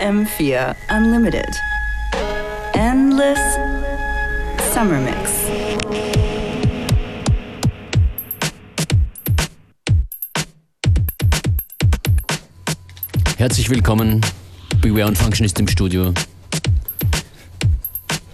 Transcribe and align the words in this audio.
M4 0.00 0.74
Unlimited. 0.88 1.54
Endless 2.72 3.38
Summer 4.72 4.98
Mix. 4.98 5.30
Herzlich 13.36 13.68
willkommen. 13.68 14.22
Beware 14.80 15.06
und 15.06 15.18
Function 15.18 15.44
ist 15.44 15.60
im 15.60 15.68
Studio. 15.68 16.14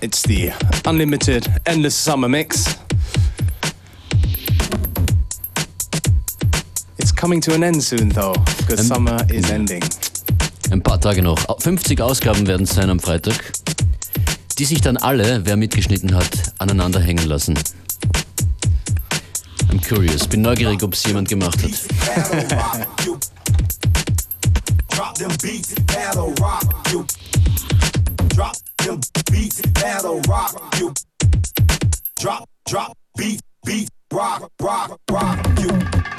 It's 0.01 0.23
the 0.23 0.53
Unlimited 0.87 1.51
Endless 1.65 1.97
Summer 2.05 2.29
Mix. 2.29 2.79
It's 6.99 7.13
coming 7.13 7.41
to 7.41 7.55
an 7.55 7.65
end 7.65 7.83
soon 7.83 8.11
though, 8.11 8.35
because 8.59 8.79
um, 8.79 8.87
summer 8.87 9.27
is 9.33 9.51
ending. 9.51 9.83
Ein 10.71 10.83
paar 10.83 11.01
Tage 11.01 11.23
noch. 11.23 11.39
50 11.61 12.01
Ausgaben 12.01 12.47
werden 12.47 12.65
es 12.65 12.75
sein 12.75 12.91
am 12.91 12.99
Freitag, 12.99 13.53
die 14.59 14.65
sich 14.65 14.81
dann 14.81 14.97
alle, 14.97 15.45
wer 15.45 15.57
mitgeschnitten 15.57 16.15
hat, 16.15 16.53
aneinander 16.59 17.01
hängen 17.01 17.27
lassen. 17.27 17.59
I'm 19.71 19.81
curious, 19.87 20.27
bin 20.27 20.43
neugierig, 20.43 20.83
ob 20.83 20.95
es 20.95 21.05
jemand 21.05 21.29
gemacht 21.29 21.63
hat. 21.63 21.71
Drop 24.89 25.15
them 25.15 25.31
beats, 25.43 25.75
that'll 25.87 26.35
rock 26.41 26.65
you. 26.91 27.05
Drop 28.35 28.57
them 28.79 29.01
beats, 29.31 29.61
that'll 29.75 30.21
rock 30.27 30.55
you. 30.79 30.93
Drop, 32.21 32.49
drop, 32.69 32.93
beat, 33.17 33.41
beat, 33.65 33.89
rock, 34.13 34.51
rock, 34.63 34.99
rock 35.11 35.39
you. 35.61 36.16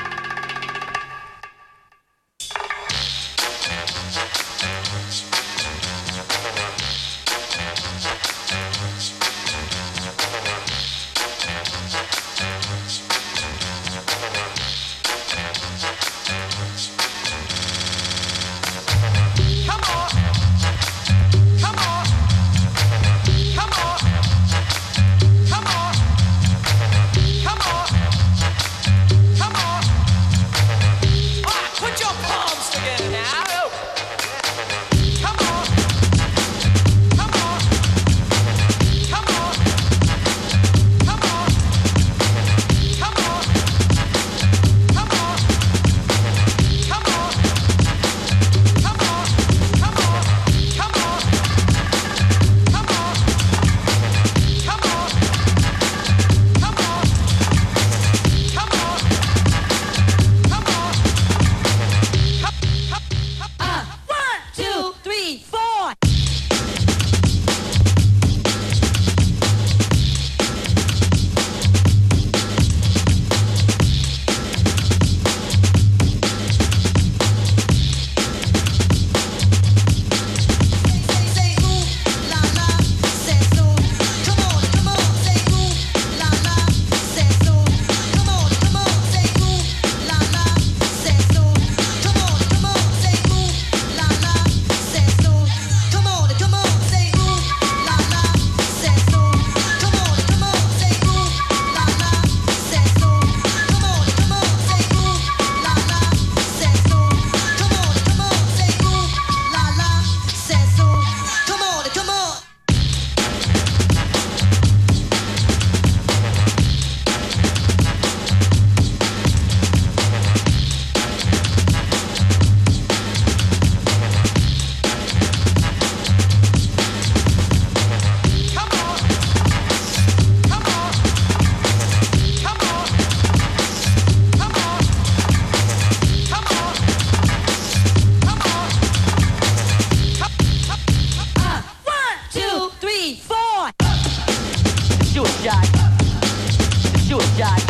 suicide. 147.08 147.64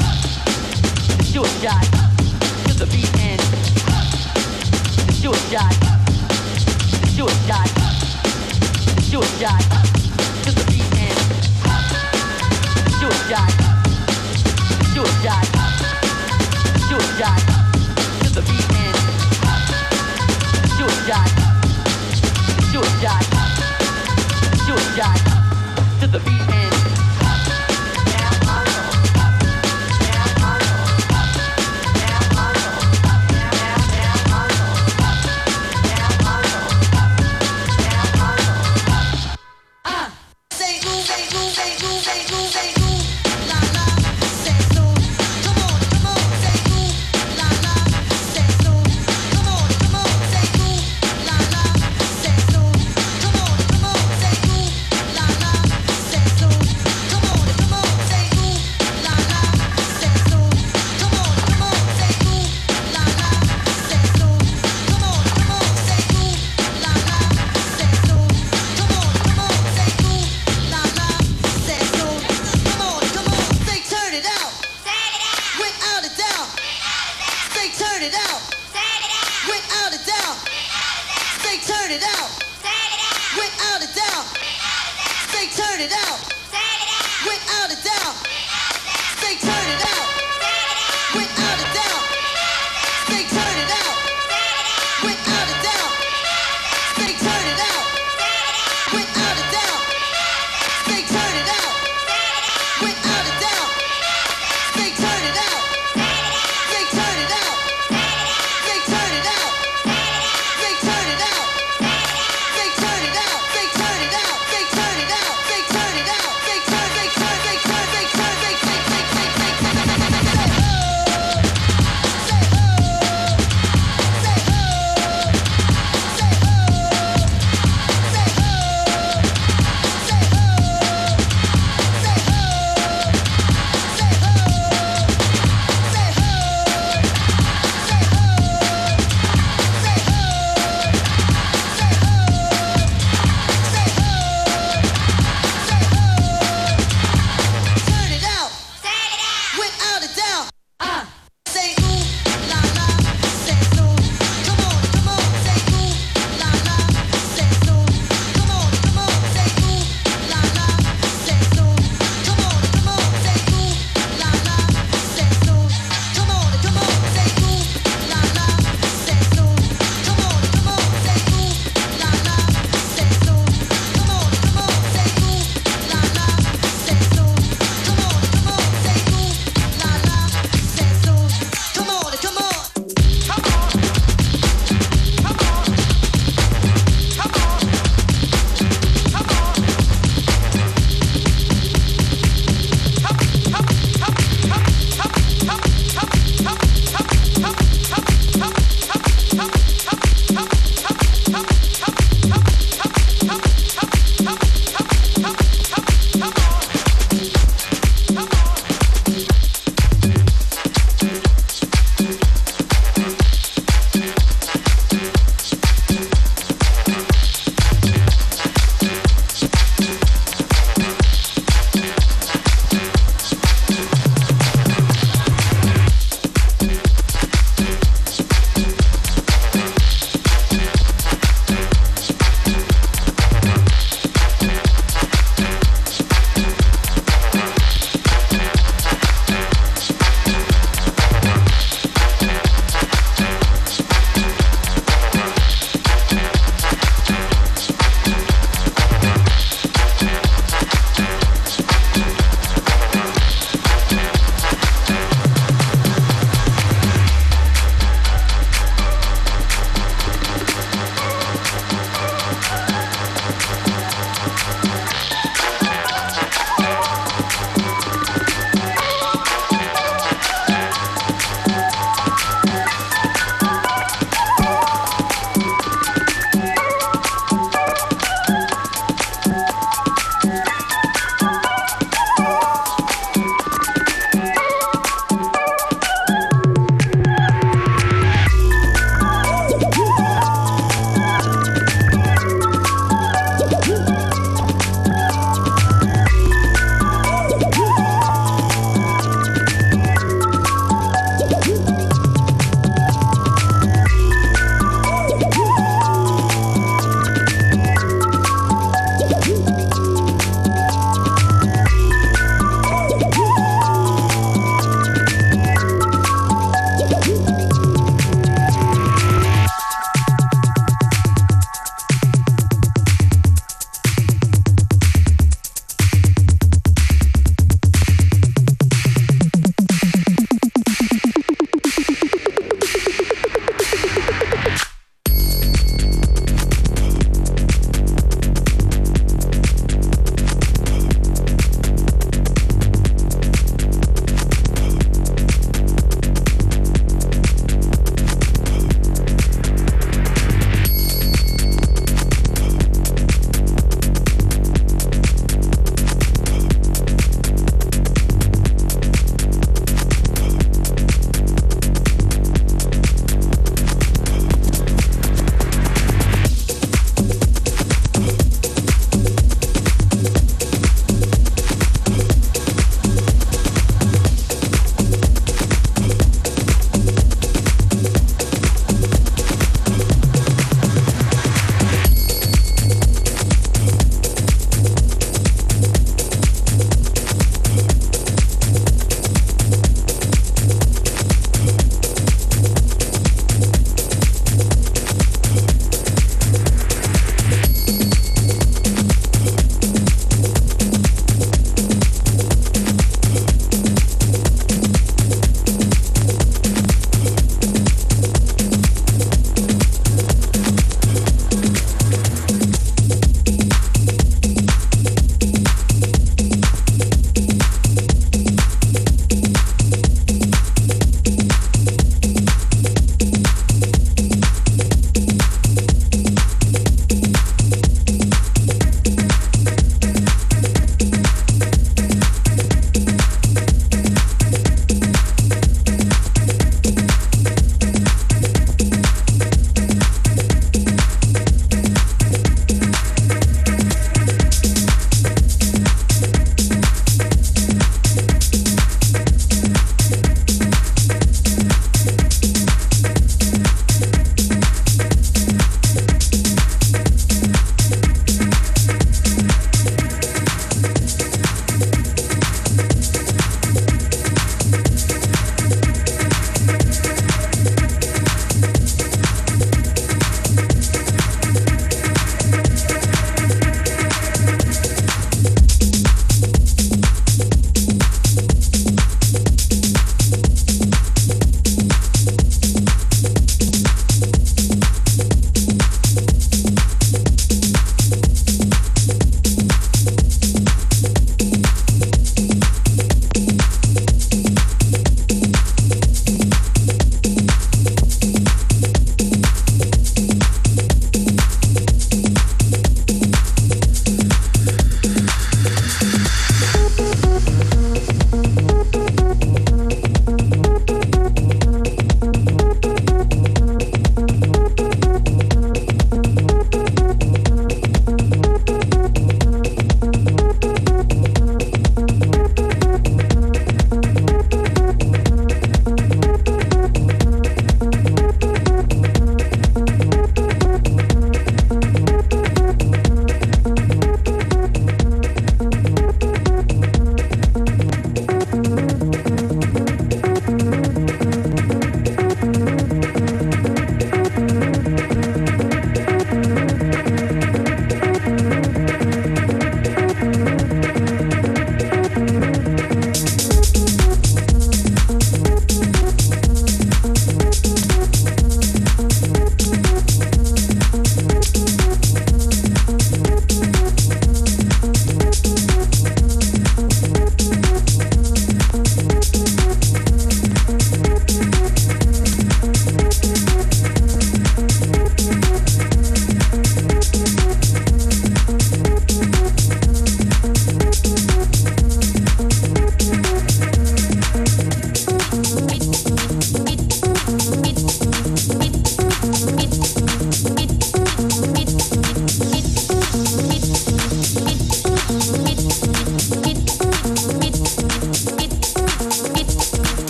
The 1.18 1.24
suicide. 1.24 1.90
To 2.66 2.74
the 2.74 2.88
beat 2.88 3.14
and 3.22 3.40
the 5.06 5.14
suicide. 5.14 5.78
The 7.02 7.08
suicide. 7.18 7.72
The 8.96 9.02
suicide. 9.12 9.66
To 10.42 10.50
the 10.58 10.66
beat 10.72 10.90
and 10.98 11.18
the 12.82 12.92
suicide. 12.98 13.54
The 14.82 14.86
suicide. 14.96 15.50
The 16.74 16.82
suicide. 16.90 17.46
To 18.24 18.30
the 18.34 18.42
beat 18.42 18.70
and 18.74 18.98
the 20.58 20.70
suicide. 20.78 21.34
The 22.58 22.66
suicide. 22.74 23.28
The 24.50 24.58
suicide. 24.66 25.22
To 26.02 26.08
the 26.08 26.20
beat. 26.26 26.47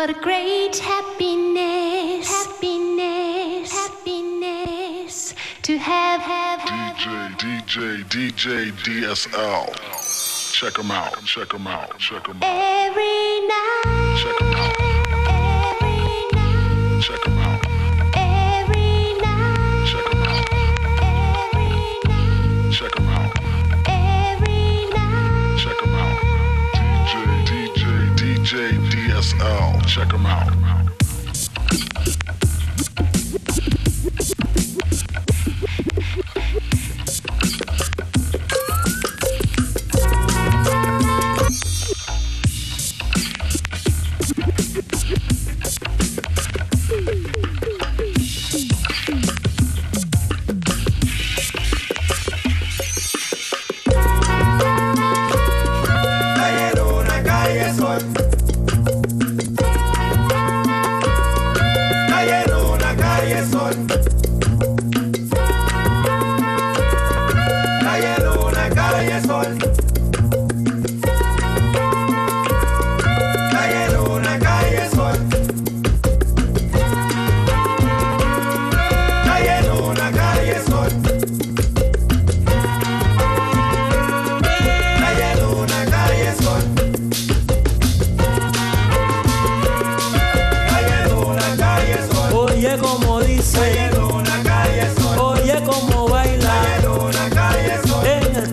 What 0.00 0.08
a 0.08 0.14
great 0.14 0.78
happiness, 0.78 2.26
happiness, 2.26 3.70
happiness 3.70 5.34
to 5.60 5.76
have, 5.76 6.22
have, 6.22 6.60
have. 6.60 6.96
DJ, 6.96 8.04
DJ, 8.06 8.72
DJ, 8.72 8.72
DSL. 8.72 10.52
Check 10.54 10.72
them 10.72 10.90
out, 10.90 11.22
check 11.26 11.50
them 11.50 11.66
out, 11.66 11.98
check 11.98 12.24
them 12.26 12.38
out, 12.42 12.44
Every 12.44 13.46
night, 13.46 14.16
check 14.22 14.38
them 14.38 14.54
out, 14.54 14.89
DJ, 29.40 29.80
DSL. 29.80 29.86
Check 29.86 30.08
them 30.10 30.26
out. 30.26 30.59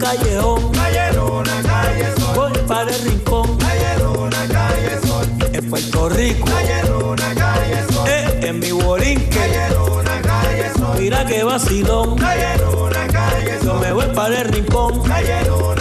Callejón. 0.08 0.72
Calle 0.72 1.13
Luna, 1.13 1.62
calle 1.63 2.08
Sol. 2.17 2.36
Voy 2.36 2.52
para 2.67 2.91
el 2.96 3.02
rincón 3.04 3.58
Calle 3.58 3.98
Luna, 4.00 4.48
calle 4.52 5.08
Sol. 5.08 5.26
en 5.54 5.70
Puerto 5.70 6.10
Rico, 6.10 6.46
Calle 6.46 6.84
Luna, 6.89 7.34
calle 7.36 7.93
Sol. 7.93 8.08
eh, 8.08 8.39
en 8.43 8.60
mi 8.60 8.72
borinque. 8.72 9.38
Calle 9.38 9.70
Luna, 9.76 10.22
calle 10.22 10.72
Sol. 10.78 10.98
Mira 11.00 11.26
que 11.26 11.43
vacilón, 11.43 12.15
Calle 12.17 12.58
Luna, 12.58 13.08
calle 13.12 13.60
yo 13.63 13.72
Sol. 13.72 13.80
me 13.82 13.91
voy 13.93 14.06
para 14.15 14.41
el 14.41 14.48
rincón. 14.48 15.02
Calle 15.04 15.46
Luna, 15.48 15.76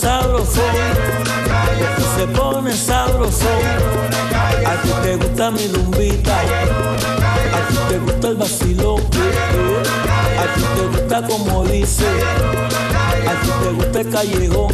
que 0.00 0.06
se 2.16 2.26
pone 2.36 2.72
sabrosón. 2.72 3.62
A 4.66 4.82
ti 4.82 4.90
te 5.02 5.16
gusta 5.16 5.50
mi 5.50 5.66
rumbita, 5.68 6.38
a 6.38 6.40
ti 7.68 7.76
te 7.88 7.98
gusta 7.98 8.28
el 8.28 8.36
vacilón, 8.36 9.00
eh, 9.00 9.04
eh. 9.54 9.82
a 10.38 10.44
ti 10.54 10.62
te 10.76 10.86
gusta 10.98 11.26
como 11.26 11.64
dice, 11.64 12.06
a 13.26 13.32
ti 13.40 13.50
te 13.62 13.70
gusta 13.72 14.00
el 14.00 14.08
callejón, 14.10 14.72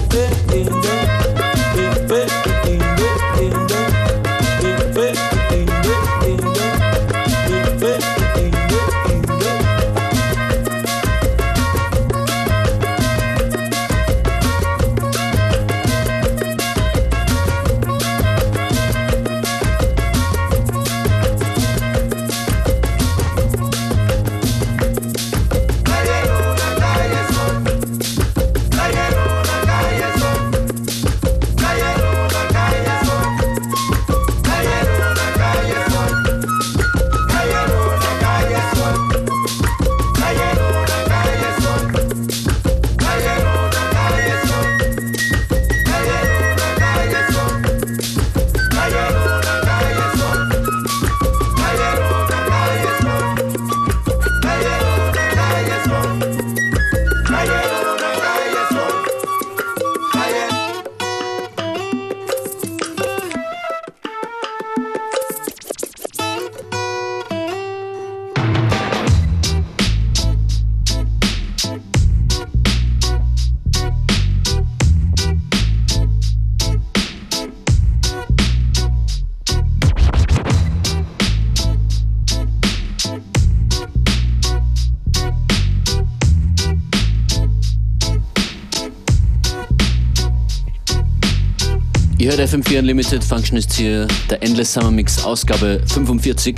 FM4 92.43 92.81
Unlimited, 92.81 93.23
Functionist 93.23 93.73
hier, 93.75 94.09
der 94.29 94.43
Endless 94.43 94.73
Summer 94.73 94.91
Mix, 94.91 95.23
Ausgabe 95.23 95.81
45. 95.87 96.57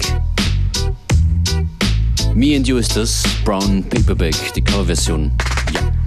Me 2.35 2.57
and 2.57 2.67
You 2.67 2.79
ist 2.79 2.97
das, 2.97 3.23
Brown 3.45 3.85
Paperback, 3.85 4.35
die 4.55 4.63
Coverversion. 4.63 5.31
Ja. 5.75 6.04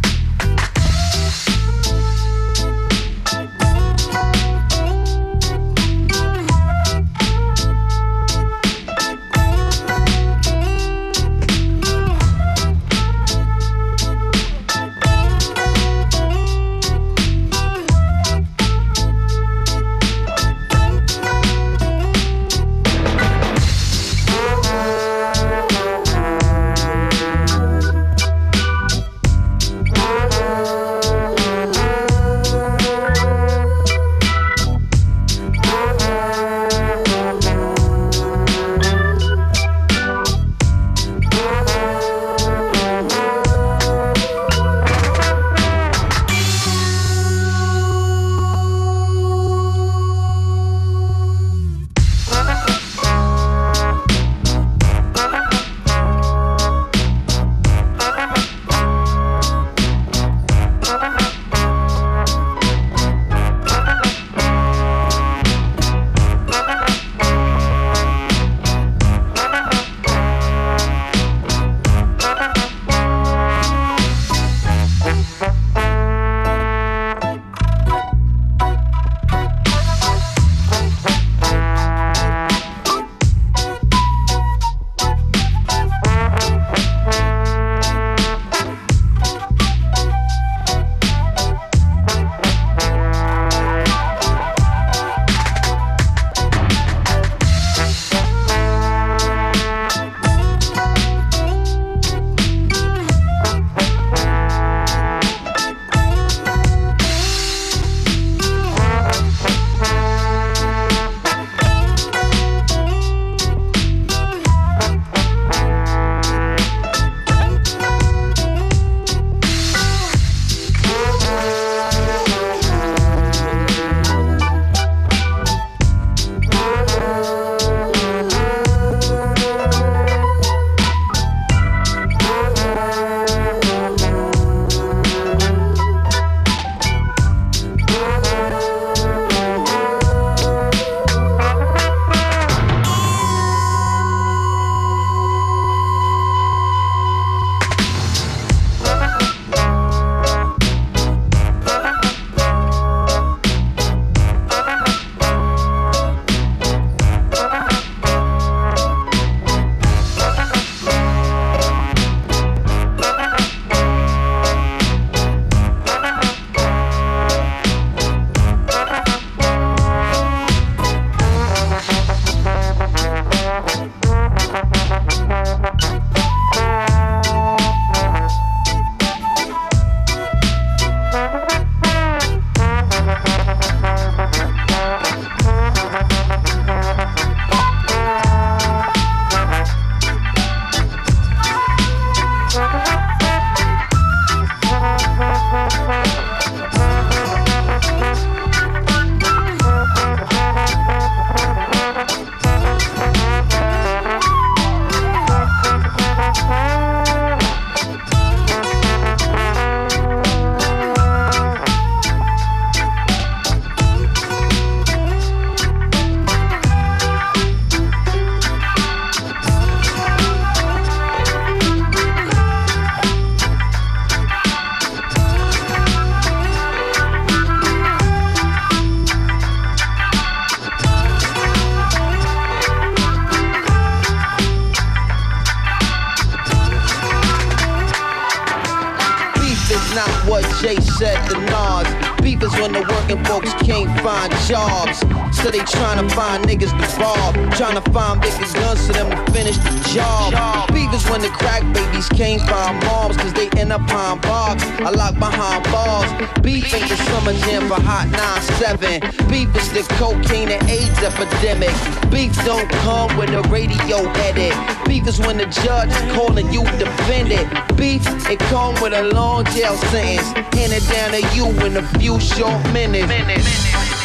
Can't 252.68 252.86
moms, 252.86 253.18
cause 253.18 253.34
they 253.34 253.50
end 253.60 253.72
up 253.72 253.86
behind 253.88 254.22
bars. 254.22 254.62
I 254.80 254.90
lock 254.90 255.18
behind 255.20 255.64
bars. 255.66 256.12
Beef 256.42 256.74
ain't 256.74 256.90
the 256.90 256.98
summer 256.98 257.34
jam 257.46 257.68
for 257.68 257.82
Hot 257.82 258.08
9-7. 258.08 259.30
Beef 259.30 259.56
is 259.56 259.72
the 259.74 259.84
cocaine 259.96 260.50
and 260.50 260.70
AIDS 260.70 261.00
epidemic. 261.00 261.74
Beef 262.12 262.34
don't 262.46 262.70
come 262.84 263.16
with 263.18 263.30
a 263.30 263.42
radio 263.50 263.98
edit. 264.28 264.54
Beef 264.86 265.08
is 265.08 265.20
when 265.20 265.38
the 265.38 265.46
judge 265.46 265.90
is 265.90 266.14
calling 266.14 266.52
you 266.52 266.64
defendant. 266.78 267.48
Beef, 267.78 268.04
it 268.30 268.40
come 268.52 268.74
with 268.82 268.94
a 268.94 269.04
long 269.14 269.46
jail 269.46 269.76
sentence. 269.92 270.28
Handed 270.56 270.84
down 270.92 271.12
to 271.12 271.22
you 271.36 271.48
in 271.66 271.78
a 271.78 271.84
few 272.00 272.20
short 272.20 272.62
minutes. 272.74 273.08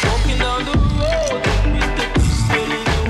Walking 0.05 0.37
down 0.39 0.65
the 0.65 0.77
road 0.99 1.43
with 1.73 1.95
the 1.97 2.05
pistol 2.15 2.63
in 2.63 2.85
the 2.85 3.03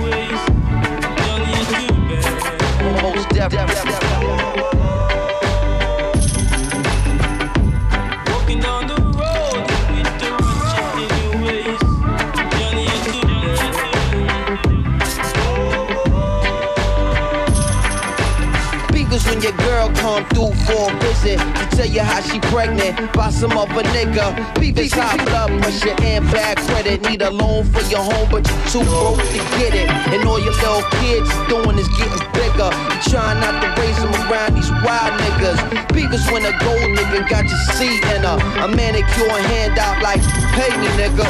your 19.44 19.52
girl 19.58 19.90
come 20.00 20.24
through 20.30 20.56
for 20.64 20.90
a 20.90 21.00
visit 21.04 21.38
to 21.38 21.76
tell 21.76 21.86
you 21.86 22.00
how 22.00 22.22
she 22.22 22.40
pregnant 22.48 22.96
by 23.12 23.30
some 23.30 23.52
other 23.52 23.84
nigga. 23.92 24.32
Beef 24.58 24.78
is 24.78 24.94
high 24.94 25.18
blood 25.26 25.52
pressure 25.62 25.94
and 26.00 26.24
bad 26.32 26.58
credit. 26.60 27.02
Need 27.10 27.22
a 27.22 27.30
loan 27.30 27.66
for 27.66 27.82
your 27.92 28.00
home, 28.00 28.30
but 28.32 28.48
you're 28.48 28.66
too 28.72 28.84
broke 28.88 29.20
to 29.20 29.42
get 29.60 29.76
it. 29.76 29.90
And 30.16 30.26
all 30.28 30.40
your 30.40 30.56
little 30.64 30.82
kids 31.04 31.28
doing 31.52 31.78
is 31.78 31.90
getting 32.00 32.24
bigger. 32.32 32.72
You 32.72 33.00
trying 33.12 33.44
not 33.44 33.60
to 33.60 33.82
raise 33.82 34.00
them 34.00 34.16
around 34.32 34.56
these 34.56 34.72
wild 34.80 35.12
niggas. 35.20 35.60
Beef 35.94 36.14
is 36.14 36.24
when 36.32 36.46
a 36.46 36.56
gold 36.64 36.96
nigga 36.96 37.28
got 37.28 37.44
your 37.44 37.64
seat 37.76 38.00
in 38.16 38.24
her. 38.24 38.40
A 38.64 38.68
manicure 38.72 39.28
and 39.28 39.46
hand 39.52 39.78
out 39.78 40.02
like, 40.02 40.22
pay 40.56 40.72
me 40.80 40.88
nigga. 40.96 41.28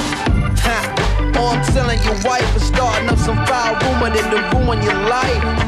Ha. 0.62 0.93
Or 1.40 1.50
I'm 1.54 1.64
telling 1.74 2.02
your 2.04 2.18
wife 2.24 2.56
is 2.56 2.64
starting 2.64 3.10
up 3.10 3.18
some 3.18 3.38
foul 3.46 3.74
rumor 3.84 4.10
that'll 4.10 4.60
ruin 4.60 4.82
your 4.82 5.00
life. 5.10 5.64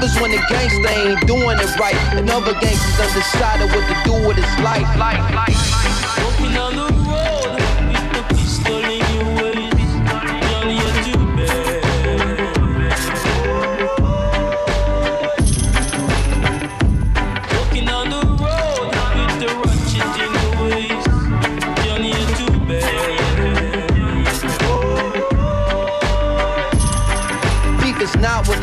Is 0.00 0.18
when 0.18 0.30
the 0.30 0.40
gangster 0.48 0.88
ain't 0.88 1.26
doing 1.26 1.58
it 1.60 1.76
right. 1.78 1.94
And 2.16 2.30
other 2.30 2.54
gangsters 2.54 3.00
undecided 3.04 3.68
what 3.68 3.84
to 3.86 3.96
do 4.08 4.26
with 4.26 4.36
his 4.38 4.64
life. 4.64 4.88
life, 4.96 5.20
life. 5.34 5.52
Walking 5.52 6.19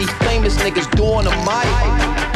these 0.08 0.18
famous 0.28 0.56
niggas 0.58 0.90
do 0.96 1.04
on 1.04 1.26
the 1.26 1.36
mic. 1.44 1.68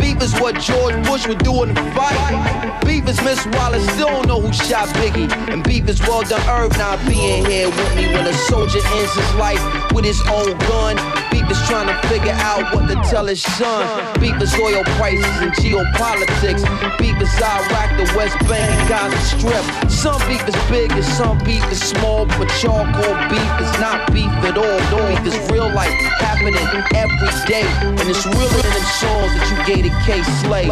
Beef 0.02 0.22
is 0.22 0.34
what 0.40 0.60
George 0.60 0.96
Bush 1.06 1.28
would 1.28 1.40
do 1.40 1.64
in 1.64 1.74
the 1.74 1.82
fight. 1.96 2.82
Beef 2.86 3.08
is 3.08 3.22
Miss 3.24 3.46
Wallace 3.48 3.88
still 3.92 4.08
don't 4.08 4.28
know 4.28 4.42
who 4.42 4.52
shot 4.54 4.88
Biggie. 4.90 5.32
And 5.50 5.64
beef 5.64 5.88
is 5.88 6.00
well 6.02 6.24
done 6.24 6.42
Irv 6.50 6.78
not 6.78 7.00
being 7.08 7.46
here 7.46 7.70
with 7.70 7.96
me 7.96 8.08
when 8.08 8.28
a 8.28 8.34
soldier 8.34 8.80
ends 8.84 9.14
his 9.14 9.34
life 9.36 9.62
with 9.94 10.06
his 10.06 10.22
own 10.28 10.58
gun. 10.70 10.96
Beef 11.32 11.50
is 11.50 11.62
trying 11.68 11.88
to 11.88 12.08
figure 12.08 12.36
out 12.36 12.74
what 12.74 12.88
to 12.88 12.96
tell 13.10 13.26
his 13.26 13.42
son. 13.42 13.84
Beef 14.20 14.36
is 14.42 14.54
oil 14.56 14.84
prices 14.98 15.26
and 15.42 15.52
geopolitics. 15.54 16.64
Beef 16.98 17.20
is 17.22 17.34
Iraq, 17.42 17.90
the 17.98 18.12
West 18.16 18.38
Bank, 18.48 18.72
and 18.72 18.90
Gaza 18.90 19.18
Strip. 19.32 19.92
Some 19.92 20.20
beef 20.28 20.48
is 20.48 20.56
big 20.70 20.92
and 20.92 21.04
some 21.04 21.38
beef 21.40 21.64
is 21.72 21.82
small, 21.82 22.26
but 22.26 22.48
charcoal 22.60 23.16
beef 23.30 23.54
is 23.62 23.74
not 23.80 24.12
beef 24.14 24.32
at 24.48 24.58
all. 24.58 24.80
Beef 25.08 25.34
is 25.34 25.52
real 25.52 25.72
life 25.74 25.94
happening 26.20 26.56
every 26.96 27.32
day, 27.48 27.66
and 27.84 28.08
it's 28.10 28.26
realer 28.26 28.62
than 28.62 28.74
them 28.74 28.88
songs 29.00 29.32
that 29.36 29.48
you 29.52 29.76
gave 29.76 29.84
to 29.86 29.92
Kay 30.06 30.24
Slay. 30.42 30.68